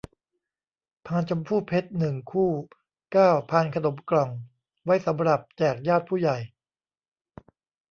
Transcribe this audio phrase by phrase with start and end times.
[1.05, 2.49] พานชมพู่เพชร หนึ่ง คู่
[3.11, 4.29] เก้า พานขนมกล่อง
[4.83, 6.37] ไว้สำหรับแจกญาติผู้ใหญ่